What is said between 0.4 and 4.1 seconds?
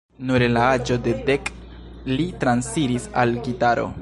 en la aĝo de dek li transiris al gitaro.